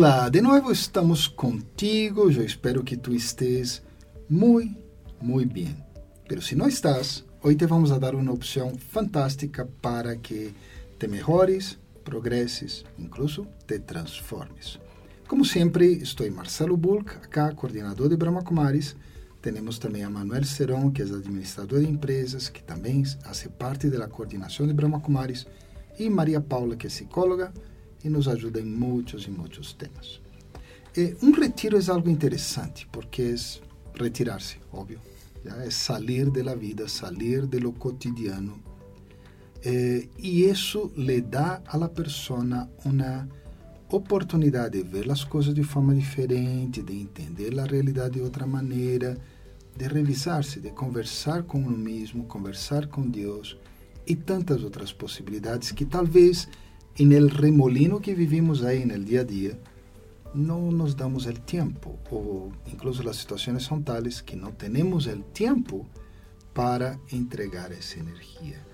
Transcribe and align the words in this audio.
Olá, 0.00 0.30
de 0.30 0.40
novo 0.40 0.72
estamos 0.72 1.28
contigo. 1.28 2.30
Eu 2.30 2.42
espero 2.42 2.82
que 2.82 2.96
tu 2.96 3.12
estés 3.12 3.82
muito, 4.30 4.74
muito 5.20 5.52
bem. 5.52 5.76
Pero 6.26 6.40
se 6.40 6.56
não 6.56 6.66
estás, 6.66 7.22
hoje 7.42 7.58
te 7.58 7.66
vamos 7.66 7.92
a 7.92 7.98
dar 7.98 8.14
uma 8.14 8.32
opção 8.32 8.72
fantástica 8.78 9.68
para 9.82 10.16
que 10.16 10.54
te 10.98 11.06
mejores, 11.06 11.78
progresses, 12.02 12.82
incluso 12.98 13.46
te 13.66 13.78
transformes. 13.80 14.80
Como 15.28 15.44
sempre, 15.44 15.92
estou 16.02 16.30
Marcelo 16.30 16.78
Bulk, 16.78 17.16
acá, 17.16 17.52
coordenador 17.52 18.08
de 18.08 18.16
Brahma 18.16 18.42
Kumaris. 18.42 18.96
Temos 19.42 19.78
também 19.78 20.02
a 20.02 20.08
Manuel 20.08 20.44
Serón, 20.44 20.92
que 20.92 21.02
é 21.02 21.04
administrador 21.04 21.80
de 21.80 21.90
empresas, 21.90 22.48
que 22.48 22.62
também 22.62 23.04
faz 23.04 23.46
parte 23.58 23.90
da 23.90 24.08
coordenação 24.08 24.66
de 24.66 24.72
Brahma 24.72 25.00
Kumaris, 25.00 25.46
e 25.98 26.08
Maria 26.08 26.40
Paula, 26.40 26.74
que 26.74 26.86
é 26.86 26.88
psicóloga 26.88 27.52
e 28.04 28.08
nos 28.08 28.28
ajuda 28.28 28.60
em 28.60 28.64
muitos 28.64 29.26
e 29.26 29.30
muitos 29.30 29.72
temas. 29.72 30.20
E 30.96 31.16
um 31.22 31.30
retiro 31.30 31.78
é 31.78 31.90
algo 31.90 32.08
interessante, 32.08 32.86
porque 32.90 33.34
é 33.34 34.02
retirar-se, 34.02 34.58
óbvio. 34.72 35.00
É 35.44 35.70
sair 35.70 36.30
da 36.30 36.54
vida, 36.54 36.86
sair 36.88 37.46
de 37.46 37.58
lo 37.58 37.72
cotidiano. 37.72 38.60
E 39.64 40.44
isso 40.44 40.92
lhe 40.96 41.20
dá 41.20 41.62
à 41.66 41.88
pessoa 41.88 42.68
uma 42.84 43.28
oportunidade 43.90 44.82
de 44.82 44.88
ver 44.88 45.10
as 45.10 45.24
coisas 45.24 45.54
de 45.54 45.62
forma 45.62 45.94
diferente, 45.94 46.82
de 46.82 46.94
entender 46.94 47.58
a 47.58 47.64
realidade 47.64 48.14
de 48.14 48.20
outra 48.20 48.46
maneira, 48.46 49.16
de 49.76 49.86
revisar-se, 49.86 50.60
de 50.60 50.70
conversar 50.70 51.42
com 51.44 51.58
o 51.58 51.70
mesmo, 51.70 52.24
conversar 52.24 52.86
com 52.86 53.08
Deus 53.08 53.56
e 54.06 54.14
tantas 54.14 54.62
outras 54.62 54.92
possibilidades 54.92 55.72
que 55.72 55.84
talvez 55.84 56.48
en 56.96 57.12
el 57.12 57.30
remolino 57.30 58.00
que 58.00 58.14
vivimos 58.14 58.62
ahí 58.62 58.82
en 58.82 58.90
el 58.90 59.04
día 59.04 59.20
a 59.20 59.24
día, 59.24 59.58
no 60.34 60.70
nos 60.70 60.96
damos 60.96 61.26
el 61.26 61.40
tiempo 61.40 61.98
o 62.10 62.50
incluso 62.72 63.02
las 63.02 63.16
situaciones 63.16 63.64
son 63.64 63.82
tales 63.82 64.22
que 64.22 64.36
no 64.36 64.50
tenemos 64.50 65.06
el 65.06 65.24
tiempo 65.24 65.86
para 66.52 66.98
entregar 67.10 67.72
esa 67.72 68.00
energía. 68.00 68.64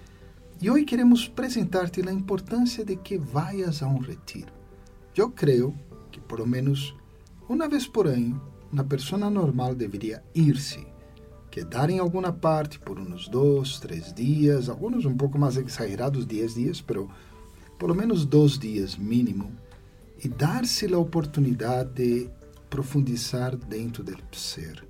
Y 0.61 0.69
hoy 0.69 0.85
queremos 0.87 1.29
presentarte 1.29 2.03
la 2.03 2.13
importancia 2.13 2.85
de 2.85 3.01
que 3.01 3.19
vayas 3.19 3.83
a 3.83 3.87
un 3.87 4.03
retiro. 4.05 4.49
Yo 5.15 5.35
creo 5.35 5.75
que 6.11 6.21
por 6.21 6.41
lo 6.41 6.47
menos 6.47 6.95
una 7.49 7.69
vez 7.69 7.87
por 7.87 8.09
año 8.09 8.43
una 8.73 8.87
persona 8.87 9.31
normal 9.31 9.79
debería 9.79 10.23
irse, 10.35 10.87
quedar 11.51 11.91
en 11.91 12.01
alguna 12.01 12.35
parte 12.35 12.79
por 12.79 12.99
unos 12.99 13.31
dos, 13.31 13.81
tres 13.81 14.15
días, 14.15 14.69
algunos 14.69 15.05
un 15.05 15.17
poco 15.17 15.39
más 15.39 15.57
exagerados, 15.57 16.27
diez 16.27 16.55
días, 16.55 16.83
pero 16.83 17.09
por 17.79 17.89
lo 17.89 17.95
menos 17.95 18.25
dois 18.25 18.59
dias 18.59 18.97
mínimo, 18.97 19.53
e 20.23 20.29
dar-se 20.29 20.93
a 20.93 20.99
oportunidade 20.99 21.91
de 21.93 22.31
profundizar 22.71 23.57
dentro 23.57 24.03
do 24.03 24.17
ser, 24.33 24.85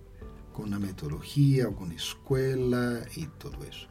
com 0.53 0.63
uma 0.63 0.79
metodologia, 0.79 1.67
alguma 1.67 1.95
escola 1.95 3.05
e 3.17 3.27
tudo 3.39 3.59
isso. 3.71 3.89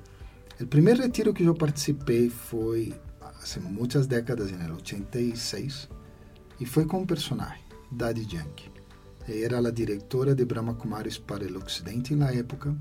O 0.59 0.65
primeiro 0.65 1.01
retiro 1.01 1.33
que 1.33 1.43
eu 1.43 1.53
participei 1.53 2.29
foi 2.29 2.93
há 3.21 3.59
muitas 3.59 4.07
décadas, 4.07 4.51
em 4.51 4.71
86, 4.71 5.89
e 6.59 6.65
foi 6.65 6.85
com 6.85 7.01
um 7.01 7.05
personagem, 7.05 7.63
Daddy 7.91 8.35
Yankee. 8.35 8.71
Era 9.27 9.59
a 9.59 9.71
diretora 9.71 10.33
de 10.33 10.45
Brahma 10.45 10.73
Kumaris 10.73 11.17
para 11.17 11.43
o 11.45 11.57
Ocidente 11.57 12.15
na 12.15 12.31
época, 12.31 12.75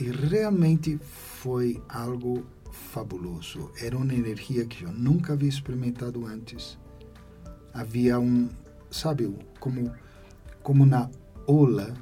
e 0.00 0.04
realmente 0.04 0.98
foi 1.02 1.82
algo 1.88 2.46
fabuloso. 2.70 3.70
Era 3.80 3.96
uma 3.96 4.14
energia 4.14 4.64
que 4.64 4.84
eu 4.84 4.92
nunca 4.92 5.32
havia 5.32 5.48
experimentado 5.48 6.26
antes. 6.26 6.78
Havia 7.72 8.18
um, 8.18 8.48
sabe, 8.90 9.32
como, 9.58 9.92
como 10.62 10.84
na 10.84 11.10
ola 11.46 11.94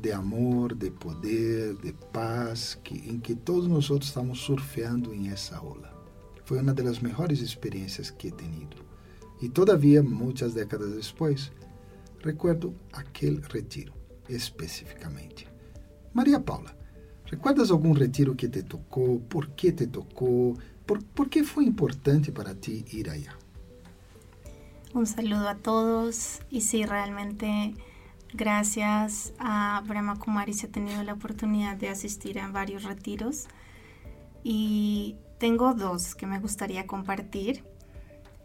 de 0.00 0.12
amor, 0.12 0.74
de 0.74 0.90
poder, 0.90 1.74
de 1.76 1.92
paz, 2.12 2.78
que, 2.82 2.94
em 3.08 3.18
que 3.18 3.34
todos 3.34 3.66
nós 3.66 3.90
outros 3.90 4.10
estamos 4.10 4.38
surfeando 4.40 5.14
em 5.14 5.28
essa 5.28 5.60
ola. 5.60 5.94
Foi 6.44 6.60
uma 6.60 6.74
das 6.74 7.00
melhores 7.00 7.40
experiências 7.40 8.10
que 8.10 8.28
he 8.28 8.30
tenido. 8.30 8.76
E 9.40 9.48
todavia, 9.48 10.02
muitas 10.02 10.54
décadas 10.54 10.94
depois, 10.94 11.50
recuerdo 12.22 12.74
aquele 12.92 13.40
retiro 13.52 13.92
especificamente. 14.28 15.48
Maria 16.12 16.40
Paula, 16.40 16.76
¿Recuerdas 17.26 17.70
algún 17.70 17.96
retiro 17.96 18.36
que 18.36 18.48
te 18.48 18.62
tocó? 18.62 19.18
¿Por 19.18 19.50
qué 19.50 19.72
te 19.72 19.86
tocó? 19.86 20.54
¿Por, 20.86 21.04
¿Por, 21.04 21.28
qué 21.28 21.42
fue 21.42 21.64
importante 21.64 22.30
para 22.30 22.54
ti 22.54 22.84
ir 22.92 23.10
allá? 23.10 23.36
Un 24.94 25.06
saludo 25.06 25.48
a 25.48 25.56
todos 25.56 26.40
y 26.50 26.60
sí, 26.60 26.84
realmente 26.86 27.74
gracias 28.32 29.32
a 29.38 29.82
Brahma 29.86 30.18
Kumaris 30.18 30.62
he 30.64 30.68
tenido 30.68 31.02
la 31.02 31.14
oportunidad 31.14 31.76
de 31.76 31.88
asistir 31.88 32.38
a 32.38 32.48
varios 32.48 32.84
retiros 32.84 33.46
y 34.42 35.16
tengo 35.38 35.74
dos 35.74 36.14
que 36.14 36.26
me 36.26 36.38
gustaría 36.38 36.86
compartir 36.86 37.64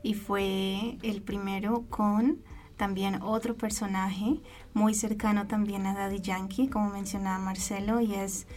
y 0.03 0.15
fue 0.15 0.97
el 1.03 1.21
primero 1.21 1.85
con 1.89 2.39
también 2.75 3.21
otro 3.21 3.55
personaje 3.55 4.41
muy 4.73 4.95
cercano 4.95 5.45
también 5.45 5.85
a 5.85 5.93
Daddy 5.93 6.19
Yankee, 6.19 6.67
como 6.67 6.89
mencionaba 6.89 7.37
Marcelo, 7.37 8.01
y 8.01 8.15
es 8.15 8.47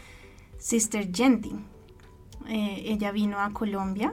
Sister 0.58 1.10
Genty. 1.14 1.54
Eh, 2.48 2.82
ella 2.86 3.10
vino 3.12 3.40
a 3.40 3.52
Colombia, 3.52 4.12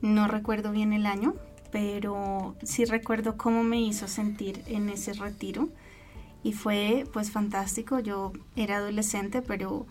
no 0.00 0.28
recuerdo 0.28 0.72
bien 0.72 0.92
el 0.92 1.06
año, 1.06 1.34
pero 1.72 2.54
sí 2.62 2.84
recuerdo 2.84 3.36
cómo 3.36 3.62
me 3.62 3.80
hizo 3.80 4.08
sentir 4.08 4.62
en 4.66 4.88
ese 4.88 5.12
retiro 5.14 5.68
y 6.42 6.52
fue 6.52 7.04
pues 7.12 7.30
fantástico. 7.30 7.98
Yo 7.98 8.32
era 8.54 8.76
adolescente, 8.76 9.42
pero 9.42 9.86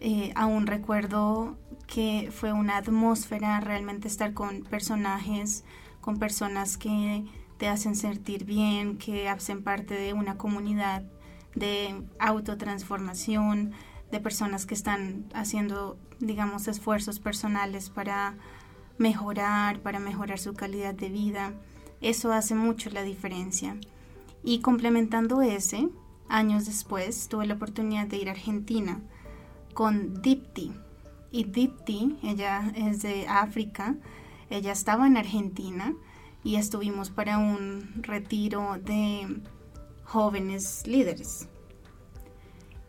eh, 0.00 0.32
aún 0.34 0.66
recuerdo 0.66 1.56
que 1.86 2.30
fue 2.32 2.52
una 2.52 2.76
atmósfera 2.76 3.60
realmente 3.60 4.08
estar 4.08 4.34
con 4.34 4.62
personajes, 4.62 5.64
con 6.00 6.18
personas 6.18 6.76
que 6.76 7.24
te 7.56 7.68
hacen 7.68 7.94
sentir 7.94 8.44
bien, 8.44 8.98
que 8.98 9.28
hacen 9.28 9.62
parte 9.62 9.94
de 9.94 10.12
una 10.12 10.36
comunidad 10.36 11.02
de 11.54 12.02
autotransformación, 12.18 13.72
de 14.10 14.20
personas 14.20 14.66
que 14.66 14.74
están 14.74 15.26
haciendo, 15.34 15.98
digamos, 16.20 16.68
esfuerzos 16.68 17.18
personales 17.18 17.90
para 17.90 18.34
mejorar, 18.98 19.80
para 19.80 19.98
mejorar 19.98 20.38
su 20.38 20.54
calidad 20.54 20.94
de 20.94 21.08
vida. 21.08 21.52
Eso 22.00 22.32
hace 22.32 22.54
mucho 22.54 22.90
la 22.90 23.02
diferencia. 23.02 23.76
Y 24.44 24.60
complementando 24.60 25.42
ese, 25.42 25.88
años 26.28 26.66
después 26.66 27.28
tuve 27.28 27.46
la 27.46 27.54
oportunidad 27.54 28.06
de 28.06 28.16
ir 28.16 28.28
a 28.28 28.32
Argentina 28.32 29.00
con 29.74 30.22
Dipti. 30.22 30.72
Y 31.30 31.44
Dipti, 31.44 32.18
ella 32.22 32.72
es 32.76 33.02
de 33.02 33.26
África, 33.28 33.96
ella 34.48 34.72
estaba 34.72 35.06
en 35.06 35.16
Argentina 35.16 35.94
y 36.44 36.56
estuvimos 36.56 37.10
para 37.10 37.38
un 37.38 38.02
retiro 38.02 38.78
de 38.82 39.42
jóvenes 40.04 40.86
líderes. 40.86 41.48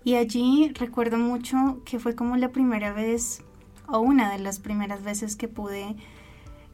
Y 0.07 0.15
allí 0.15 0.71
recuerdo 0.73 1.17
mucho 1.17 1.81
que 1.83 1.99
fue 1.99 2.15
como 2.15 2.37
la 2.37 2.53
primera 2.53 2.93
vez 2.93 3.43
o 3.89 3.99
una 3.99 4.31
de 4.31 4.39
las 4.39 4.57
primeras 4.57 5.03
veces 5.03 5.35
que 5.35 5.49
pude 5.49 5.97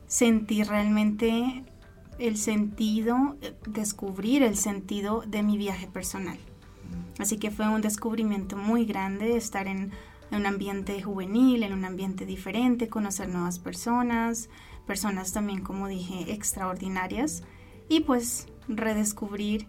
sentir 0.06 0.68
realmente 0.68 1.66
el 2.20 2.38
sentido, 2.38 3.36
descubrir 3.66 4.44
el 4.44 4.56
sentido 4.56 5.24
de 5.26 5.42
mi 5.42 5.58
viaje 5.58 5.88
personal. 5.88 6.38
Así 7.18 7.38
que 7.38 7.50
fue 7.50 7.68
un 7.68 7.82
descubrimiento 7.82 8.56
muy 8.56 8.86
grande 8.86 9.36
estar 9.36 9.66
en, 9.66 9.92
un 10.30 10.46
ambiente 10.46 11.02
juvenil, 11.02 11.64
en 11.64 11.74
un 11.74 11.86
ambiente 11.86 12.28
diferente, 12.28 12.88
conocer 12.88 13.30
nuevas 13.30 13.58
personas, 13.58 14.48
personas 14.86 15.34
también, 15.34 15.62
como 15.62 15.88
dije, 15.88 16.32
extraordinarias 16.32 17.42
y 17.90 18.02
pues 18.02 18.46
redescubrir 18.68 19.66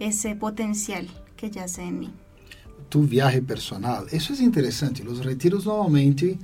ese 0.00 0.36
potencial 0.36 1.08
que 1.38 1.50
yace 1.50 1.82
en 1.84 1.98
mí. 1.98 2.14
Tu 2.88 3.02
viaje 3.02 3.40
personal. 3.40 4.06
Isso 4.12 4.32
é 4.32 4.42
interessante. 4.42 5.06
Os 5.06 5.20
retiros 5.20 5.64
normalmente 5.64 6.38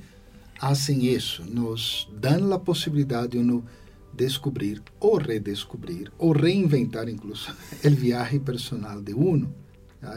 fazem 0.59 1.05
isso, 1.05 1.43
nos 1.43 2.09
dão 2.15 2.53
a 2.53 2.59
possibilidade 2.59 3.33
de 3.33 3.37
uno 3.37 3.65
descobrir 4.13 4.81
ou 4.99 5.17
redescobrir 5.17 6.11
ou 6.17 6.31
reinventar 6.31 7.09
incluso 7.09 7.53
o 7.83 7.89
viaje 7.89 8.39
personal 8.39 9.01
de 9.01 9.13
uno. 9.13 9.53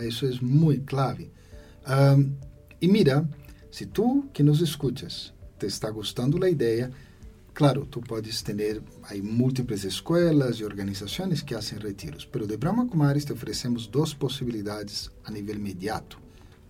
Isso 0.06 0.26
é 0.26 0.30
muito 0.40 0.84
clave. 0.84 1.30
Um, 1.88 2.32
e 2.80 2.88
mira, 2.88 3.28
se 3.70 3.86
tu 3.86 4.28
que 4.32 4.42
nos 4.42 4.60
escutas 4.60 5.32
te 5.58 5.66
está 5.66 5.90
gostando 5.90 6.38
da 6.38 6.48
ideia, 6.48 6.90
Claro, 7.56 7.86
tú 7.86 8.02
puedes 8.02 8.44
tener, 8.44 8.82
hay 9.04 9.22
múltiples 9.22 9.82
escuelas 9.86 10.60
y 10.60 10.64
organizaciones 10.64 11.42
que 11.42 11.54
hacen 11.54 11.80
retiros, 11.80 12.26
pero 12.26 12.46
de 12.46 12.58
Brahma 12.58 12.86
Kumaris 12.86 13.24
te 13.24 13.32
ofrecemos 13.32 13.90
dos 13.90 14.14
posibilidades 14.14 15.10
a 15.24 15.30
nivel 15.30 15.56
inmediato. 15.56 16.18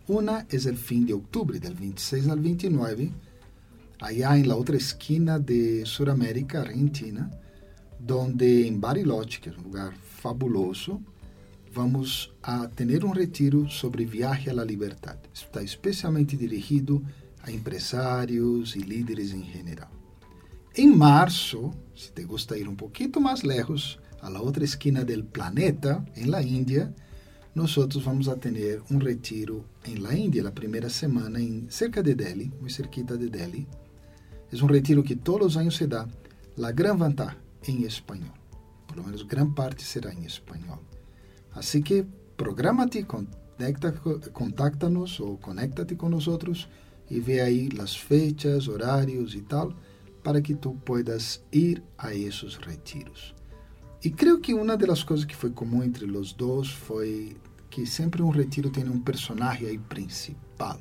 Una 0.07 0.47
es 0.49 0.65
el 0.65 0.77
fin 0.77 1.05
de 1.05 1.13
octubre, 1.13 1.59
del 1.59 1.75
26 1.75 2.29
al 2.29 2.39
29, 2.39 3.11
allá 3.99 4.37
en 4.37 4.47
la 4.47 4.55
otra 4.55 4.77
esquina 4.77 5.41
de 5.41 5.85
Sudamérica, 5.85 6.61
Argentina, 6.61 7.33
donde 7.99 8.69
em 8.69 8.79
Bariloche, 8.79 9.41
que 9.41 9.49
é 9.49 9.53
um 9.59 9.63
lugar 9.63 9.93
fabuloso, 9.93 11.03
vamos 11.73 12.33
a 12.45 12.69
ter 12.69 13.05
um 13.05 13.11
retiro 13.11 13.69
sobre 13.69 14.05
viagem 14.05 14.51
à 14.51 14.55
la 14.55 14.65
liberdade. 14.65 15.23
Está 15.35 15.65
especialmente 15.65 16.37
dirigido 16.37 17.03
a 17.43 17.51
empresários 17.51 18.77
e 18.77 18.79
líderes 18.79 19.33
em 19.33 19.43
geral. 19.43 20.06
Em 20.79 20.95
março, 20.95 21.71
se 21.95 22.13
te 22.13 22.23
gusta 22.25 22.59
ir 22.59 22.69
um 22.69 22.77
pouquinho 22.77 23.19
mais 23.21 23.43
lejos, 23.43 23.99
a 24.21 24.29
la 24.29 24.41
outra 24.41 24.63
esquina 24.63 25.05
del 25.05 25.25
planeta, 25.25 26.05
em 26.15 26.27
la 26.27 26.43
India, 26.43 26.95
nosotros 27.55 28.05
vamos 28.05 28.29
a 28.29 28.37
tener 28.37 28.83
un 28.91 29.01
retiro 29.01 29.65
en 29.85 30.03
la 30.03 30.15
India, 30.15 30.43
la 30.43 30.53
primeira 30.53 30.91
semana 30.91 31.41
em 31.41 31.67
cerca 31.71 32.03
de 32.03 32.15
Delhi, 32.15 32.53
muito 32.61 32.75
cerquita 32.75 33.17
de 33.17 33.31
Delhi. 33.31 33.67
Es 34.53 34.61
un 34.61 34.69
retiro 34.69 35.03
que 35.03 35.17
todos 35.17 35.47
os 35.47 35.57
anos 35.57 35.77
se 35.77 35.87
dá. 35.87 36.07
la 36.57 36.73
gran 36.73 36.99
ventaja 36.99 37.37
en 37.65 37.85
español. 37.85 38.33
Por 38.87 38.97
lo 38.97 39.05
menos 39.05 39.27
gran 39.27 39.55
parte 39.55 39.85
será 39.85 40.13
en 40.13 40.25
español. 40.25 40.81
Así 41.53 41.83
que 41.83 42.05
prográmate, 42.37 43.07
contacta, 43.07 43.95
contáctanos 44.33 45.21
ou 45.21 45.39
conéctate 45.39 45.97
con 45.97 46.11
nosotros 46.11 46.69
e 47.11 47.21
ve 47.21 47.41
aí 47.41 47.69
las 47.71 47.97
fechas, 47.97 48.69
horários 48.69 49.35
e 49.35 49.43
tal 49.43 49.75
para 50.27 50.43
que 50.43 50.57
tu 50.57 50.73
puedas 50.85 51.41
ir 51.53 51.81
a 51.97 52.13
esses 52.13 52.57
retiros. 52.57 53.33
E 54.03 54.11
creio 54.11 54.41
que 54.41 54.53
uma 54.55 54.77
das 54.77 55.05
coisas 55.05 55.25
que 55.25 55.37
foi 55.37 55.51
comum 55.51 55.85
entre 55.85 56.05
os 56.05 56.33
dois 56.33 56.69
foi 56.69 57.37
que 57.71 57.87
sempre 57.87 58.21
um 58.23 58.31
retiro 58.31 58.69
tem 58.69 58.89
um 58.89 58.99
personagem 58.99 59.69
aí 59.69 59.79
principal. 59.79 60.81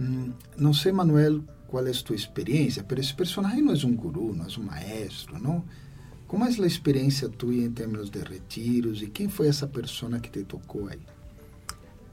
Hum, 0.00 0.32
não 0.56 0.72
sei, 0.72 0.92
Manuel, 0.92 1.44
qual 1.68 1.86
é 1.86 1.90
tua 1.90 2.16
experiência, 2.16 2.82
mas 2.88 3.00
esse 3.00 3.14
personagem 3.14 3.60
não 3.60 3.74
é 3.74 3.76
um 3.84 3.94
guru, 3.94 4.34
não 4.34 4.46
é 4.46 4.58
um 4.58 4.62
maestro, 4.62 5.38
não? 5.38 5.62
Como 6.26 6.42
é 6.42 6.48
a 6.48 6.66
experiência 6.66 7.28
tua 7.28 7.52
em 7.52 7.70
termos 7.70 8.08
de 8.08 8.20
retiros 8.20 9.02
e 9.02 9.08
quem 9.08 9.28
foi 9.28 9.48
essa 9.48 9.66
pessoa 9.66 10.18
que 10.18 10.30
te 10.30 10.42
tocou 10.42 10.88
aí? 10.88 11.00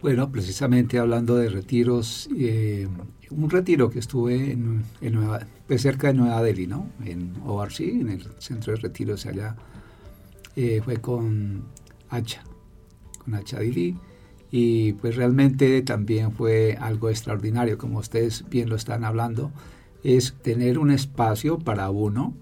Bueno, 0.01 0.31
precisamente 0.31 0.97
hablando 0.97 1.35
de 1.35 1.49
retiros, 1.49 2.29
eh, 2.37 2.87
un 3.31 3.49
retiro 3.49 3.89
que 3.89 3.99
estuve 3.99 4.53
en, 4.53 4.85
Nueva, 5.01 5.45
cerca 5.77 6.07
de 6.07 6.13
Nueva 6.13 6.41
Delhi, 6.41 6.67
¿no? 6.67 6.87
En 7.03 7.33
ORC, 7.45 7.81
en 7.81 8.09
el 8.09 8.25
centro 8.39 8.73
de 8.73 8.79
retiros 8.79 9.25
allá, 9.25 9.57
eh, 10.55 10.79
fue 10.85 11.01
con 11.01 11.65
Hacha, 12.09 12.45
con 13.25 13.35
Hacha 13.35 13.59
Dili, 13.59 13.97
y 14.51 14.93
pues 14.93 15.17
realmente 15.17 15.81
también 15.81 16.31
fue 16.31 16.77
algo 16.79 17.09
extraordinario, 17.09 17.77
como 17.77 17.99
ustedes 17.99 18.45
bien 18.49 18.69
lo 18.69 18.77
están 18.77 19.03
hablando, 19.03 19.51
es 20.05 20.33
tener 20.41 20.79
un 20.79 20.91
espacio 20.91 21.59
para 21.59 21.89
uno, 21.89 22.33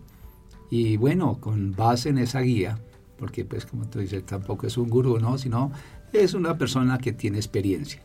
y 0.70 0.98
bueno, 0.98 1.40
con 1.40 1.72
base 1.72 2.10
en 2.10 2.20
esa 2.20 2.42
guía, 2.42 2.78
porque 3.18 3.46
pues 3.46 3.66
como 3.66 3.88
tú 3.88 4.00
dices, 4.00 4.26
tampoco 4.26 4.68
es 4.68 4.78
un 4.78 4.90
gurú, 4.90 5.20
¿no? 5.20 5.38
Sino 5.38 5.72
es 6.14 6.34
una 6.34 6.58
persona 6.58 6.98
que 6.98 7.14
tiene 7.14 7.38
experiencia. 7.38 8.04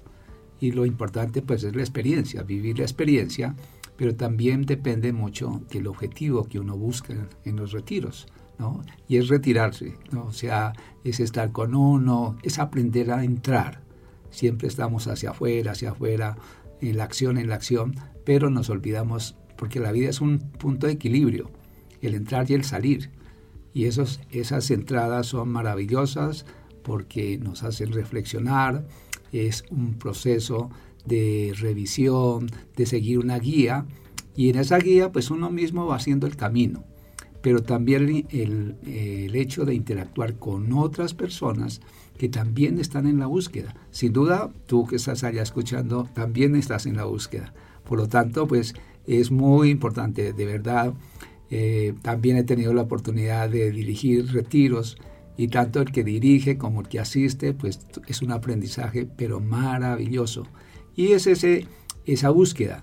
Y 0.60 0.72
lo 0.72 0.86
importante 0.86 1.42
pues 1.42 1.64
es 1.64 1.74
la 1.74 1.82
experiencia, 1.82 2.42
vivir 2.42 2.78
la 2.78 2.84
experiencia, 2.84 3.54
pero 3.96 4.14
también 4.14 4.62
depende 4.62 5.12
mucho 5.12 5.62
del 5.70 5.86
objetivo 5.86 6.44
que 6.44 6.58
uno 6.58 6.76
busca 6.76 7.14
en, 7.44 7.56
los 7.56 7.72
retiros. 7.72 8.26
¿no? 8.58 8.82
Y 9.08 9.16
es 9.16 9.28
retirarse, 9.28 9.96
¿no? 10.12 10.26
o 10.26 10.32
sea, 10.32 10.72
es 11.04 11.20
estar 11.20 11.50
con 11.52 11.74
uno, 11.74 12.36
es 12.42 12.58
aprender 12.58 13.10
a 13.10 13.24
entrar. 13.24 13.82
Siempre 14.30 14.68
estamos 14.68 15.08
hacia 15.08 15.30
afuera, 15.30 15.72
hacia 15.72 15.90
afuera, 15.90 16.36
en 16.80 16.96
la 16.96 17.04
acción, 17.04 17.38
en 17.38 17.48
la 17.48 17.56
acción, 17.56 17.94
pero 18.24 18.50
nos 18.50 18.70
olvidamos, 18.70 19.36
porque 19.56 19.80
la 19.80 19.92
vida 19.92 20.10
es 20.10 20.20
un 20.20 20.38
punto 20.38 20.86
de 20.86 20.94
equilibrio 20.94 21.50
el 22.02 22.14
entrar 22.14 22.50
y 22.50 22.54
el 22.54 22.64
salir. 22.64 23.10
Y 23.74 23.86
esos, 23.86 24.20
esas 24.30 24.70
entradas 24.70 25.26
son 25.28 25.48
maravillosas 25.48 26.44
porque 26.82 27.38
nos 27.38 27.62
hacen 27.62 27.92
reflexionar, 27.92 28.86
es 29.32 29.64
un 29.70 29.94
proceso 29.94 30.70
de 31.06 31.54
revisión, 31.58 32.50
de 32.76 32.86
seguir 32.86 33.18
una 33.18 33.38
guía, 33.38 33.86
y 34.36 34.50
en 34.50 34.58
esa 34.58 34.78
guía 34.78 35.12
pues 35.12 35.30
uno 35.30 35.50
mismo 35.50 35.86
va 35.86 35.96
haciendo 35.96 36.26
el 36.26 36.36
camino, 36.36 36.84
pero 37.40 37.62
también 37.62 38.26
el, 38.30 38.76
el 38.86 39.34
hecho 39.34 39.64
de 39.64 39.74
interactuar 39.74 40.34
con 40.34 40.72
otras 40.72 41.14
personas 41.14 41.80
que 42.18 42.28
también 42.28 42.78
están 42.78 43.06
en 43.06 43.18
la 43.18 43.26
búsqueda. 43.26 43.74
Sin 43.90 44.12
duda, 44.12 44.52
tú 44.66 44.86
que 44.86 44.96
estás 44.96 45.24
allá 45.24 45.42
escuchando, 45.42 46.08
también 46.14 46.54
estás 46.54 46.86
en 46.86 46.96
la 46.96 47.04
búsqueda. 47.04 47.52
Por 47.84 47.98
lo 47.98 48.08
tanto, 48.08 48.46
pues 48.46 48.74
es 49.06 49.30
muy 49.30 49.70
importante, 49.70 50.32
de 50.32 50.46
verdad, 50.46 50.94
eh, 51.54 51.92
también 52.00 52.38
he 52.38 52.44
tenido 52.44 52.72
la 52.72 52.80
oportunidad 52.80 53.50
de 53.50 53.70
dirigir 53.70 54.32
retiros 54.32 54.96
y 55.36 55.48
tanto 55.48 55.82
el 55.82 55.92
que 55.92 56.02
dirige 56.02 56.56
como 56.56 56.80
el 56.80 56.88
que 56.88 56.98
asiste, 56.98 57.52
pues 57.52 57.80
es 58.06 58.22
un 58.22 58.32
aprendizaje 58.32 59.06
pero 59.18 59.38
maravilloso. 59.38 60.46
Y 60.96 61.12
es 61.12 61.26
ese, 61.26 61.66
esa 62.06 62.30
búsqueda 62.30 62.82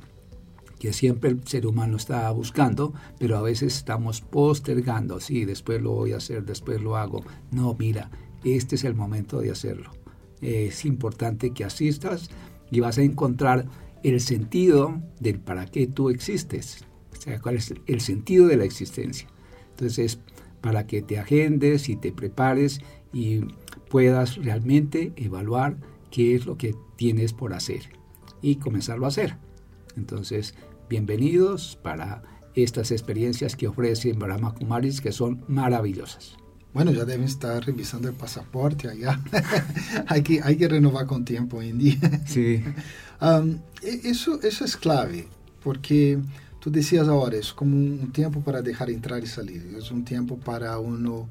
que 0.78 0.94
siempre 0.94 1.32
el 1.32 1.48
ser 1.48 1.66
humano 1.66 1.98
está 1.98 2.30
buscando, 2.30 2.94
pero 3.18 3.38
a 3.38 3.42
veces 3.42 3.76
estamos 3.76 4.22
postergando, 4.22 5.20
sí, 5.20 5.46
después 5.46 5.82
lo 5.82 5.94
voy 5.94 6.12
a 6.12 6.18
hacer, 6.18 6.46
después 6.46 6.80
lo 6.80 6.96
hago. 6.96 7.24
No, 7.50 7.76
mira, 7.78 8.12
este 8.44 8.76
es 8.76 8.84
el 8.84 8.94
momento 8.94 9.42
de 9.42 9.50
hacerlo. 9.50 9.90
Es 10.42 10.86
importante 10.86 11.54
que 11.56 11.66
asistas 11.66 12.30
y 12.70 12.82
vas 12.82 13.00
a 13.00 13.02
encontrar 13.02 13.66
el 14.04 14.22
sentido 14.22 15.02
del 15.20 15.40
para 15.40 15.66
qué 15.66 15.88
tú 15.88 16.12
existes. 16.12 16.86
O 17.20 17.22
sea, 17.22 17.40
cuál 17.42 17.58
es 17.58 17.74
el 17.86 18.00
sentido 18.00 18.48
de 18.48 18.56
la 18.56 18.64
existencia. 18.64 19.28
Entonces, 19.72 20.20
para 20.62 20.88
que 20.88 21.02
te 21.02 21.20
agendes 21.20 21.90
y 21.90 21.98
te 21.98 22.14
prepares 22.14 22.80
y 23.12 23.42
puedas 23.90 24.38
realmente 24.38 25.12
evaluar 25.18 25.76
qué 26.12 26.36
es 26.36 26.46
lo 26.46 26.58
que 26.58 26.76
tienes 26.96 27.34
por 27.34 27.54
hacer 27.54 27.90
y 28.42 28.56
comenzarlo 28.56 29.04
a 29.06 29.10
hacer. 29.10 29.36
Entonces, 29.98 30.56
bienvenidos 30.90 31.78
para 31.84 32.24
estas 32.56 32.92
experiencias 32.92 33.58
que 33.58 33.68
ofrece 33.68 34.14
Brahma 34.14 34.54
Kumaris 34.54 35.02
que 35.02 35.12
son 35.12 35.44
maravillosas. 35.50 36.38
Bueno, 36.74 36.92
ya 36.92 37.04
deben 37.04 37.26
estar 37.26 37.66
revisando 37.66 38.08
el 38.08 38.14
pasaporte 38.16 38.88
allá. 38.88 39.20
hay, 40.08 40.22
que, 40.22 40.40
hay 40.42 40.56
que 40.56 40.70
renovar 40.70 41.06
con 41.06 41.26
tiempo 41.26 41.58
hoy 41.58 41.70
en 41.70 41.80
día. 41.80 42.22
Sí. 42.26 42.64
Um, 43.22 43.58
e, 43.82 44.00
eso, 44.10 44.42
eso 44.44 44.64
es 44.64 44.78
clave, 44.78 45.28
porque 45.62 46.18
Tú 46.60 46.70
decías 46.70 47.08
ahora, 47.08 47.38
es 47.38 47.54
como 47.54 47.76
un 47.76 48.12
tiempo 48.12 48.42
para 48.42 48.62
dejar 48.62 48.90
entrar 48.90 49.24
y 49.24 49.28
salir, 49.28 49.76
es 49.78 49.92
un 49.92 50.04
tiempo 50.04 50.38
para 50.38 50.78
uno 50.78 51.30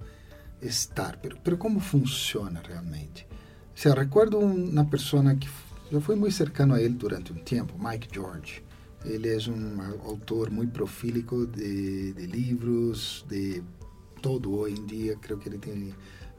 estar, 0.61 1.21
pero, 1.21 1.37
pero 1.43 1.59
¿cómo 1.59 1.81
funciona 1.81 2.63
realmente? 2.63 3.27
O 3.75 3.81
sea, 3.81 3.95
recuerdo 3.95 4.39
una 4.39 4.89
persona 4.89 5.39
que 5.39 5.47
yo 5.91 6.01
fui 6.01 6.17
muy 6.17 6.31
cercano 6.31 6.75
a 6.75 6.81
él 6.81 6.97
durante 6.97 7.33
un 7.33 7.45
tiempo, 7.45 7.75
Mike 7.79 8.09
George. 8.11 8.63
Él 9.05 9.25
es 9.27 9.47
un 9.47 9.81
autor 10.05 10.51
muy 10.51 10.67
profílico 10.67 11.45
de, 11.47 12.13
de 12.13 12.27
libros, 12.27 13.25
de 13.29 13.63
todo 14.21 14.51
hoy 14.51 14.75
en 14.75 14.87
día, 14.87 15.15
creo 15.21 15.39
que 15.39 15.51
él 15.51 15.61
tiene 15.61 15.93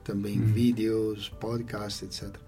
también 0.03 0.51
mm. 0.51 0.53
vídeos, 0.53 1.29
podcasts, 1.39 2.03
etcétera. 2.03 2.43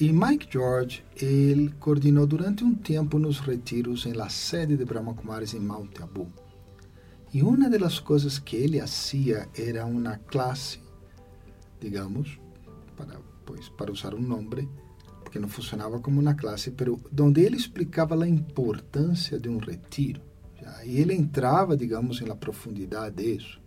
E 0.00 0.12
Mike 0.12 0.48
George, 0.50 1.04
ele 1.14 1.72
coordenou 1.78 2.26
durante 2.26 2.64
um 2.64 2.74
tempo 2.74 3.16
nos 3.16 3.38
retiros 3.38 4.06
em 4.06 4.12
la 4.12 4.28
sede 4.28 4.76
de 4.76 4.84
Brahma 4.84 5.14
Kumaris 5.14 5.54
em 5.54 5.60
Mount 5.60 6.00
Abu. 6.02 6.26
E 7.32 7.44
uma 7.44 7.70
das 7.70 8.00
coisas 8.00 8.36
que 8.36 8.56
ele 8.56 8.80
fazia 8.80 9.48
era 9.56 9.86
uma 9.86 10.16
classe, 10.16 10.80
digamos, 11.80 12.40
para, 12.96 13.20
para 13.76 13.92
usar 13.92 14.14
um 14.14 14.20
nome, 14.20 14.68
porque 15.22 15.38
não 15.38 15.48
funcionava 15.48 16.00
como 16.00 16.20
uma 16.20 16.34
classe, 16.34 16.72
pero 16.72 17.00
onde 17.20 17.42
ele 17.42 17.56
explicava 17.56 18.20
a 18.20 18.28
importância 18.28 19.38
de 19.38 19.48
um 19.48 19.58
retiro. 19.58 20.20
Já, 20.60 20.84
e 20.84 20.98
ele 20.98 21.14
entrava, 21.14 21.76
digamos, 21.76 22.20
na 22.20 22.34
profundidade 22.34 23.22
disso. 23.22 23.62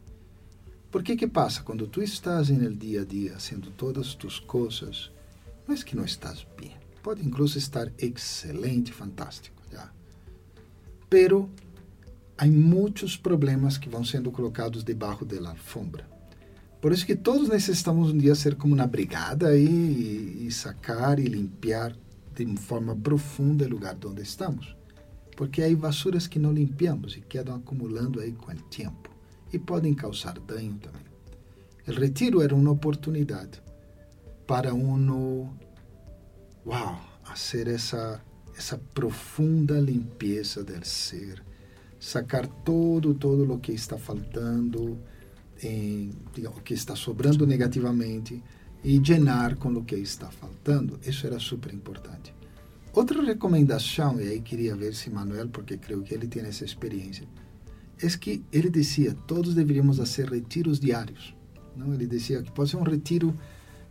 Por 0.91 1.03
que 1.03 1.25
passa? 1.25 1.63
Quando 1.63 1.87
tu 1.87 2.01
estás 2.01 2.49
no 2.49 2.75
dia 2.75 3.03
a 3.03 3.05
dia, 3.05 3.33
fazendo 3.33 3.71
todas 3.71 4.07
as 4.07 4.13
tuas 4.13 4.39
coisas, 4.39 5.09
não 5.67 5.75
é 5.75 5.77
que 5.79 5.95
não 5.95 6.05
estás 6.05 6.47
bem. 6.57 6.75
Pode 7.03 7.25
incluso 7.25 7.57
estar 7.57 7.91
excelente, 7.99 8.93
fantástico, 8.93 9.61
já. 9.71 9.91
Pero 11.09 11.49
há 12.37 12.45
muitos 12.45 13.17
problemas 13.17 13.77
que 13.77 13.89
vão 13.89 14.03
sendo 14.03 14.31
colocados 14.31 14.83
debaixo 14.83 15.25
da 15.25 15.49
alfombra. 15.49 16.07
Por 16.81 16.91
isso 16.91 17.05
que 17.05 17.15
todos 17.15 17.49
necessitamos 17.49 18.11
um 18.11 18.17
dia 18.17 18.35
ser 18.35 18.55
como 18.55 18.75
uma 18.75 18.87
brigada 18.87 19.57
e, 19.57 20.47
e 20.47 20.51
sacar 20.51 21.19
e 21.19 21.25
limpar 21.25 21.95
de 22.33 22.57
forma 22.57 22.95
profunda 22.95 23.65
o 23.65 23.69
lugar 23.69 23.97
onde 24.05 24.21
estamos. 24.21 24.75
Porque 25.35 25.61
há 25.61 25.75
basuras 25.75 26.27
que 26.27 26.39
não 26.39 26.53
limpiamos 26.53 27.17
e 27.17 27.21
quedam 27.21 27.55
acumulando 27.55 28.19
aí 28.19 28.31
com 28.31 28.51
o 28.51 28.55
tempo 28.55 29.09
e 29.51 29.59
podem 29.59 29.93
causar 29.93 30.39
dano 30.39 30.77
também. 30.77 31.07
O 31.87 31.99
retiro 31.99 32.41
era 32.41 32.53
uma 32.53 32.71
oportunidade 32.71 33.61
para 34.47 34.73
uno, 34.73 35.53
wow, 36.65 36.97
hacer 37.25 37.67
essa, 37.67 38.23
essa 38.57 38.77
profunda 38.93 39.79
limpeza 39.79 40.63
del 40.63 40.83
ser, 40.85 41.43
sacar 41.99 42.47
todo, 42.47 43.13
todo 43.13 43.53
o 43.53 43.59
que 43.59 43.73
está 43.73 43.97
faltando, 43.97 44.97
em, 45.61 46.11
digamos, 46.33 46.61
que 46.61 46.73
está 46.73 46.95
sobrando 46.95 47.45
negativamente 47.45 48.41
e 48.83 48.99
llenar 48.99 49.57
com 49.57 49.69
o 49.73 49.83
que 49.83 49.95
está 49.95 50.31
faltando. 50.31 50.97
Isso 51.05 51.27
era 51.27 51.39
super 51.39 51.73
importante. 51.73 52.33
Outra 52.93 53.21
recomendação, 53.21 54.19
e 54.21 54.29
aí 54.29 54.41
queria 54.41 54.75
ver 54.75 54.95
se 54.95 55.09
Manuel, 55.09 55.49
porque 55.49 55.77
creio 55.77 56.01
que 56.03 56.13
ele 56.13 56.27
tem 56.27 56.43
essa 56.43 56.63
experiência, 56.63 57.27
é 58.01 58.07
que 58.09 58.43
ele 58.51 58.69
dizia 58.69 59.13
todos 59.27 59.53
deveríamos 59.53 59.97
fazer 59.97 60.29
retiros 60.29 60.79
diários. 60.79 61.35
Não? 61.75 61.93
Ele 61.93 62.07
dizia 62.07 62.41
que 62.41 62.51
pode 62.51 62.69
ser 62.69 62.77
um 62.77 62.83
retiro 62.83 63.37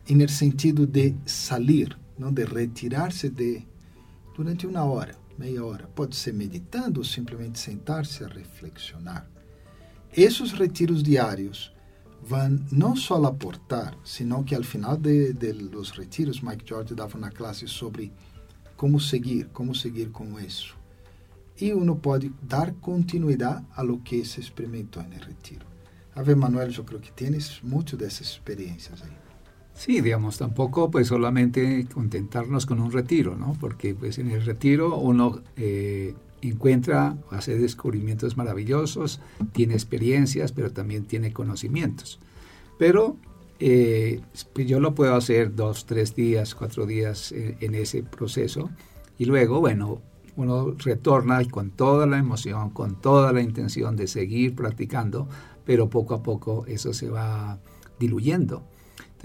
em 0.08 0.28
sentido 0.28 0.86
de 0.86 1.14
sair, 1.26 1.96
não 2.18 2.32
de 2.32 2.44
retirar-se 2.44 3.28
de 3.28 3.66
durante 4.34 4.66
uma 4.66 4.84
hora, 4.84 5.16
meia 5.38 5.64
hora. 5.64 5.86
Pode 5.88 6.14
ser 6.14 6.32
meditando 6.32 7.00
ou 7.00 7.04
simplesmente 7.04 7.58
sentar-se 7.58 8.22
a 8.22 8.28
reflexionar. 8.28 9.28
Esses 10.16 10.52
retiros 10.52 11.02
diários 11.02 11.72
vão 12.22 12.58
não 12.70 12.94
só 12.96 13.22
aportar, 13.24 13.96
senão 14.04 14.44
que 14.44 14.54
ao 14.54 14.62
final 14.62 14.96
de, 14.96 15.32
de 15.32 15.52
los 15.52 15.90
retiros, 15.90 16.40
Mike 16.40 16.64
George 16.66 16.94
dava 16.94 17.18
uma 17.18 17.30
classe 17.30 17.66
sobre 17.66 18.12
como 18.76 19.00
seguir, 19.00 19.48
como 19.52 19.74
seguir 19.74 20.10
com 20.10 20.38
isso. 20.38 20.76
E 21.58 21.72
uno 21.72 21.96
pode 21.96 22.32
dar 22.42 22.72
continuidade 22.74 23.64
a 23.74 23.82
lo 23.82 24.00
que 24.00 24.24
se 24.24 24.40
experimentou 24.40 25.02
no 25.02 25.18
retiro. 25.18 25.66
A 26.14 26.22
ver, 26.22 26.36
Manuel, 26.36 26.70
eu 26.70 26.84
creio 26.84 27.00
que 27.00 27.12
tienes 27.12 27.60
muitas 27.62 27.98
dessas 27.98 28.28
experiências 28.28 29.02
aí. 29.02 29.25
Sí, 29.76 30.00
digamos, 30.00 30.38
tampoco 30.38 30.90
pues 30.90 31.08
solamente 31.08 31.86
contentarnos 31.92 32.64
con 32.64 32.80
un 32.80 32.90
retiro, 32.90 33.36
¿no? 33.36 33.54
Porque 33.60 33.94
pues 33.94 34.18
en 34.18 34.30
el 34.30 34.42
retiro 34.42 34.96
uno 34.96 35.42
eh, 35.56 36.14
encuentra, 36.40 37.18
hace 37.30 37.58
descubrimientos 37.58 38.38
maravillosos, 38.38 39.20
tiene 39.52 39.74
experiencias, 39.74 40.52
pero 40.52 40.72
también 40.72 41.04
tiene 41.04 41.30
conocimientos. 41.34 42.18
Pero 42.78 43.16
eh, 43.60 44.22
pues, 44.54 44.66
yo 44.66 44.80
lo 44.80 44.94
puedo 44.94 45.14
hacer 45.14 45.54
dos, 45.54 45.84
tres 45.84 46.16
días, 46.16 46.54
cuatro 46.54 46.86
días 46.86 47.32
en, 47.32 47.58
en 47.60 47.74
ese 47.74 48.02
proceso 48.02 48.70
y 49.18 49.26
luego, 49.26 49.60
bueno, 49.60 50.00
uno 50.36 50.74
retorna 50.78 51.42
y 51.42 51.48
con 51.48 51.70
toda 51.70 52.06
la 52.06 52.16
emoción, 52.16 52.70
con 52.70 52.98
toda 52.98 53.30
la 53.30 53.42
intención 53.42 53.94
de 53.94 54.06
seguir 54.06 54.54
practicando, 54.54 55.28
pero 55.66 55.90
poco 55.90 56.14
a 56.14 56.22
poco 56.22 56.64
eso 56.66 56.94
se 56.94 57.10
va 57.10 57.58
diluyendo. 57.98 58.62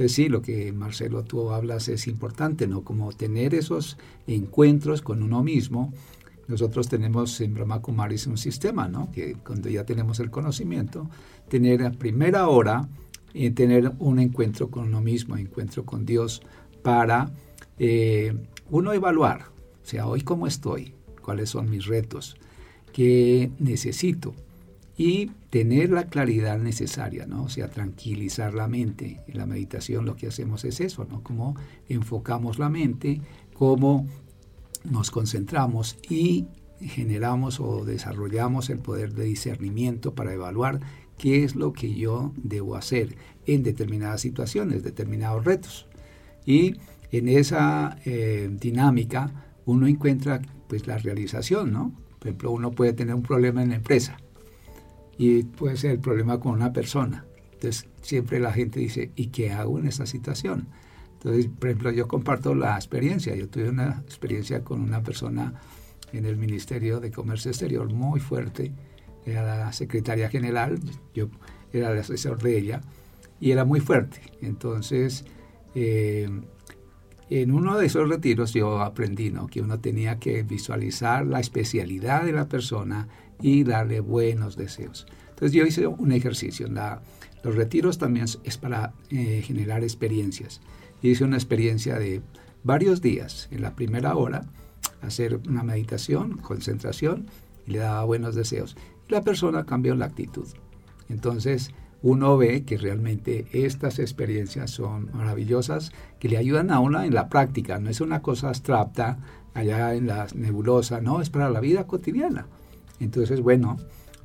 Entonces 0.01 0.15
sí, 0.15 0.29
lo 0.29 0.41
que 0.41 0.73
Marcelo 0.73 1.23
tú 1.23 1.51
hablas 1.51 1.87
es 1.87 2.07
importante, 2.07 2.65
¿no? 2.65 2.83
Como 2.83 3.13
tener 3.13 3.53
esos 3.53 3.99
encuentros 4.25 5.03
con 5.03 5.21
uno 5.21 5.43
mismo. 5.43 5.93
Nosotros 6.47 6.89
tenemos 6.89 7.39
en 7.39 7.53
Brahma 7.53 7.83
Kumaris 7.83 8.25
un 8.25 8.37
sistema, 8.37 8.87
¿no? 8.87 9.11
Que 9.11 9.35
cuando 9.35 9.69
ya 9.69 9.85
tenemos 9.85 10.19
el 10.19 10.31
conocimiento, 10.31 11.07
tener 11.49 11.83
a 11.83 11.91
primera 11.91 12.47
hora, 12.47 12.89
eh, 13.35 13.51
tener 13.51 13.91
un 13.99 14.17
encuentro 14.17 14.71
con 14.71 14.85
uno 14.85 15.01
mismo, 15.01 15.37
encuentro 15.37 15.85
con 15.85 16.03
Dios, 16.03 16.41
para 16.81 17.31
eh, 17.77 18.33
uno 18.71 18.93
evaluar, 18.93 19.49
o 19.83 19.85
sea, 19.85 20.07
hoy 20.07 20.21
cómo 20.21 20.47
estoy, 20.47 20.95
cuáles 21.21 21.51
son 21.51 21.69
mis 21.69 21.85
retos, 21.85 22.37
qué 22.91 23.51
necesito 23.59 24.33
y 24.97 25.31
tener 25.49 25.89
la 25.89 26.05
claridad 26.05 26.59
necesaria, 26.59 27.25
¿no? 27.25 27.43
O 27.43 27.49
sea, 27.49 27.69
tranquilizar 27.69 28.53
la 28.53 28.67
mente. 28.67 29.21
En 29.27 29.37
la 29.37 29.45
meditación 29.45 30.05
lo 30.05 30.15
que 30.15 30.27
hacemos 30.27 30.65
es 30.65 30.79
eso, 30.81 31.05
¿no? 31.05 31.23
Cómo 31.23 31.55
enfocamos 31.89 32.59
la 32.59 32.69
mente, 32.69 33.21
cómo 33.53 34.07
nos 34.83 35.11
concentramos 35.11 35.97
y 36.09 36.47
generamos 36.79 37.59
o 37.59 37.85
desarrollamos 37.85 38.69
el 38.69 38.79
poder 38.79 39.13
de 39.13 39.25
discernimiento 39.25 40.15
para 40.15 40.33
evaluar 40.33 40.79
qué 41.17 41.43
es 41.43 41.55
lo 41.55 41.71
que 41.71 41.93
yo 41.93 42.33
debo 42.35 42.75
hacer 42.75 43.15
en 43.45 43.63
determinadas 43.63 44.21
situaciones, 44.21 44.83
determinados 44.83 45.45
retos. 45.45 45.87
Y 46.45 46.77
en 47.11 47.29
esa 47.29 47.97
eh, 48.05 48.49
dinámica 48.59 49.45
uno 49.65 49.85
encuentra 49.87 50.41
pues 50.67 50.87
la 50.87 50.97
realización, 50.97 51.71
¿no? 51.71 51.93
Por 52.19 52.29
ejemplo, 52.29 52.51
uno 52.51 52.71
puede 52.71 52.93
tener 52.93 53.15
un 53.15 53.23
problema 53.23 53.61
en 53.63 53.69
la 53.69 53.75
empresa 53.75 54.17
y 55.21 55.43
puede 55.43 55.77
ser 55.77 55.91
el 55.91 55.99
problema 55.99 56.39
con 56.39 56.53
una 56.53 56.73
persona. 56.73 57.25
Entonces, 57.53 57.87
siempre 58.01 58.39
la 58.39 58.51
gente 58.51 58.79
dice, 58.79 59.11
¿y 59.15 59.27
qué 59.27 59.51
hago 59.51 59.77
en 59.77 59.85
esa 59.85 60.07
situación? 60.07 60.67
Entonces, 61.13 61.47
por 61.59 61.69
ejemplo, 61.69 61.91
yo 61.91 62.07
comparto 62.07 62.55
la 62.55 62.75
experiencia. 62.75 63.35
Yo 63.35 63.47
tuve 63.47 63.69
una 63.69 64.01
experiencia 64.03 64.63
con 64.63 64.81
una 64.81 65.03
persona 65.03 65.53
en 66.11 66.25
el 66.25 66.37
Ministerio 66.37 66.99
de 66.99 67.11
Comercio 67.11 67.51
Exterior 67.51 67.93
muy 67.93 68.19
fuerte. 68.19 68.73
Era 69.23 69.43
la 69.43 69.71
secretaria 69.73 70.27
general, 70.27 70.79
yo 71.13 71.29
era 71.71 71.91
el 71.91 71.99
asesor 71.99 72.41
de 72.41 72.57
ella, 72.57 72.81
y 73.39 73.51
era 73.51 73.63
muy 73.63 73.79
fuerte. 73.79 74.21
Entonces, 74.41 75.23
eh, 75.75 76.27
en 77.29 77.51
uno 77.51 77.77
de 77.77 77.85
esos 77.85 78.09
retiros 78.09 78.53
yo 78.53 78.81
aprendí 78.81 79.29
¿no? 79.29 79.45
que 79.45 79.61
uno 79.61 79.79
tenía 79.79 80.17
que 80.17 80.41
visualizar 80.41 81.27
la 81.27 81.39
especialidad 81.39 82.23
de 82.23 82.31
la 82.31 82.49
persona 82.49 83.07
y 83.41 83.63
darle 83.63 83.99
buenos 83.99 84.55
deseos. 84.55 85.05
Entonces 85.29 85.53
yo 85.53 85.65
hice 85.65 85.87
un 85.87 86.11
ejercicio. 86.11 86.67
Los 87.43 87.55
retiros 87.55 87.97
también 87.97 88.25
es 88.43 88.57
para 88.57 88.93
eh, 89.09 89.41
generar 89.43 89.83
experiencias. 89.83 90.61
Hice 91.01 91.23
una 91.23 91.37
experiencia 91.37 91.97
de 91.97 92.21
varios 92.63 93.01
días. 93.01 93.47
En 93.51 93.61
la 93.61 93.75
primera 93.75 94.15
hora, 94.15 94.45
hacer 95.01 95.39
una 95.47 95.63
meditación, 95.63 96.37
concentración, 96.37 97.27
y 97.65 97.71
le 97.71 97.79
daba 97.79 98.03
buenos 98.03 98.35
deseos. 98.35 98.75
Y 99.07 99.11
la 99.11 99.23
persona 99.23 99.65
cambió 99.65 99.95
la 99.95 100.05
actitud. 100.05 100.47
Entonces 101.09 101.71
uno 102.03 102.35
ve 102.37 102.63
que 102.63 102.77
realmente 102.77 103.45
estas 103.51 103.99
experiencias 103.99 104.71
son 104.71 105.09
maravillosas, 105.13 105.91
que 106.19 106.29
le 106.29 106.37
ayudan 106.37 106.71
a 106.71 106.79
uno 106.79 107.01
en 107.03 107.13
la 107.13 107.29
práctica. 107.29 107.79
No 107.79 107.89
es 107.89 108.01
una 108.01 108.21
cosa 108.21 108.49
abstracta 108.49 109.19
allá 109.53 109.93
en 109.93 110.07
la 110.07 110.27
nebulosa, 110.33 111.01
no, 111.01 111.21
es 111.21 111.29
para 111.29 111.49
la 111.49 111.59
vida 111.59 111.85
cotidiana. 111.85 112.47
Entonces, 113.01 113.41
bueno, 113.41 113.77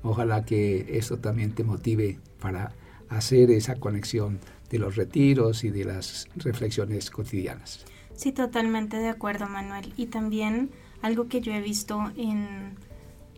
ojalá 0.03 0.45
que 0.45 0.87
esto 0.99 1.19
también 1.19 1.53
te 1.53 1.65
motive 1.65 2.21
para 2.39 2.73
hacer 3.09 3.51
esa 3.51 3.77
conexión 3.77 4.39
de 4.71 4.79
los 4.79 4.97
retiros 4.97 5.65
y 5.65 5.71
de 5.71 5.85
las 5.85 6.29
reflexiones 6.37 7.11
cotidianas. 7.11 7.85
Sí, 8.15 8.33
totalmente 8.33 8.99
de 8.99 9.09
acuerdo, 9.09 9.49
Manuel. 9.49 9.93
Y 9.97 10.07
también 10.07 10.71
algo 11.03 11.29
que 11.29 11.41
yo 11.41 11.53
he 11.53 11.61
visto 11.61 12.13
en 12.17 12.77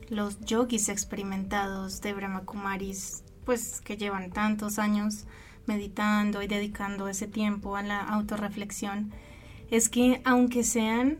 los 0.08 0.40
yogis 0.40 0.88
experimentados 0.88 2.00
de 2.00 2.14
Brahma 2.14 2.44
Kumaris, 2.44 3.22
pues 3.44 3.80
que 3.80 3.96
llevan 3.96 4.30
tantos 4.30 4.78
años 4.78 5.26
meditando 5.66 6.42
y 6.42 6.46
dedicando 6.46 7.08
ese 7.08 7.26
tiempo 7.26 7.76
a 7.76 7.82
la 7.82 8.00
autorreflexión, 8.00 9.12
es 9.70 9.88
que 9.88 10.22
aunque 10.24 10.64
sean 10.64 11.18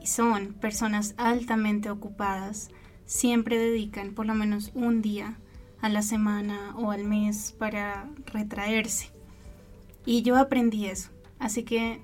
y 0.00 0.06
son 0.06 0.54
personas 0.54 1.14
altamente 1.18 1.90
ocupadas, 1.90 2.70
siempre 3.10 3.58
dedican 3.58 4.14
por 4.14 4.24
lo 4.24 4.36
menos 4.36 4.70
un 4.72 5.02
día 5.02 5.36
a 5.80 5.88
la 5.88 6.00
semana 6.00 6.76
o 6.76 6.92
al 6.92 7.02
mes 7.02 7.52
para 7.58 8.08
retraerse. 8.26 9.10
Y 10.06 10.22
yo 10.22 10.36
aprendí 10.36 10.86
eso. 10.86 11.10
Así 11.40 11.64
que 11.64 12.00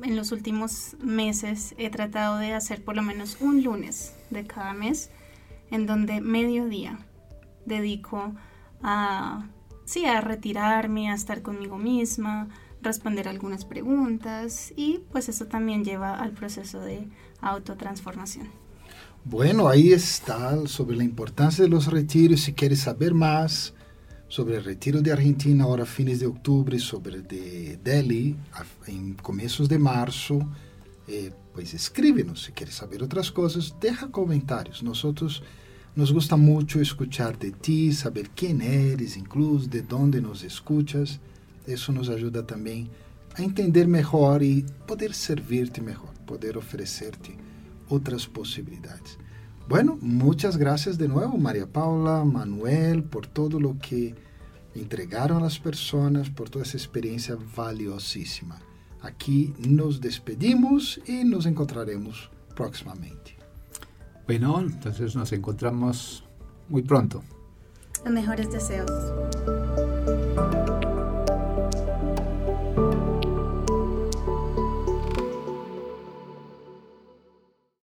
en 0.00 0.14
los 0.14 0.30
últimos 0.30 0.94
meses 1.02 1.74
he 1.78 1.90
tratado 1.90 2.38
de 2.38 2.54
hacer 2.54 2.84
por 2.84 2.94
lo 2.94 3.02
menos 3.02 3.38
un 3.40 3.64
lunes 3.64 4.14
de 4.30 4.46
cada 4.46 4.72
mes 4.72 5.10
en 5.72 5.84
donde 5.84 6.20
mediodía 6.20 7.00
dedico 7.64 8.32
a 8.82 9.48
sí, 9.84 10.04
a 10.04 10.20
retirarme, 10.20 11.10
a 11.10 11.14
estar 11.14 11.42
conmigo 11.42 11.76
misma, 11.76 12.48
responder 12.82 13.26
algunas 13.26 13.64
preguntas 13.64 14.72
y 14.76 15.00
pues 15.10 15.28
eso 15.28 15.46
también 15.46 15.84
lleva 15.84 16.14
al 16.14 16.30
proceso 16.30 16.78
de 16.78 17.08
autotransformación. 17.40 18.65
Bueno, 19.28 19.66
ahí 19.66 19.92
está 19.92 20.68
sobre 20.68 20.96
la 20.96 21.02
importancia 21.02 21.64
de 21.64 21.68
los 21.68 21.88
retiros. 21.88 22.42
Si 22.42 22.52
quieres 22.52 22.78
saber 22.82 23.12
más 23.12 23.74
sobre 24.28 24.58
el 24.58 24.62
retiro 24.62 25.02
de 25.02 25.10
Argentina 25.10 25.64
ahora 25.64 25.82
a 25.82 25.86
fines 25.86 26.20
de 26.20 26.26
octubre, 26.26 26.78
sobre 26.78 27.22
de 27.22 27.76
Delhi 27.82 28.36
en 28.86 29.14
comienzos 29.14 29.68
de 29.68 29.80
marzo, 29.80 30.48
eh, 31.08 31.32
pues 31.52 31.74
escríbenos. 31.74 32.44
Si 32.44 32.52
quieres 32.52 32.76
saber 32.76 33.02
otras 33.02 33.32
cosas, 33.32 33.74
deja 33.80 34.12
comentarios. 34.12 34.84
Nosotros 34.84 35.42
nos 35.96 36.12
gusta 36.12 36.36
mucho 36.36 36.80
escuchar 36.80 37.36
de 37.36 37.50
ti, 37.50 37.92
saber 37.92 38.30
quién 38.30 38.60
eres, 38.60 39.16
incluso 39.16 39.66
de 39.66 39.82
dónde 39.82 40.20
nos 40.20 40.44
escuchas. 40.44 41.18
Eso 41.66 41.90
nos 41.90 42.10
ayuda 42.10 42.46
también 42.46 42.90
a 43.34 43.42
entender 43.42 43.88
mejor 43.88 44.44
y 44.44 44.64
poder 44.86 45.14
servirte 45.14 45.80
mejor, 45.80 46.14
poder 46.26 46.56
ofrecerte 46.56 47.45
otras 47.88 48.26
posibilidades. 48.26 49.18
Bueno, 49.68 49.98
muchas 50.00 50.56
gracias 50.56 50.96
de 50.96 51.08
nuevo, 51.08 51.36
María 51.38 51.66
Paula, 51.66 52.24
Manuel, 52.24 53.02
por 53.02 53.26
todo 53.26 53.58
lo 53.58 53.76
que 53.78 54.14
entregaron 54.74 55.38
a 55.38 55.40
las 55.40 55.58
personas, 55.58 56.30
por 56.30 56.50
toda 56.50 56.64
esa 56.64 56.76
experiencia 56.76 57.36
valiosísima. 57.56 58.60
Aquí 59.02 59.54
nos 59.58 60.00
despedimos 60.00 61.00
y 61.06 61.24
nos 61.24 61.46
encontraremos 61.46 62.30
próximamente. 62.54 63.36
Bueno, 64.26 64.60
entonces 64.60 65.14
nos 65.14 65.32
encontramos 65.32 66.24
muy 66.68 66.82
pronto. 66.82 67.22
Los 68.04 68.12
mejores 68.12 68.50
deseos. 68.50 68.90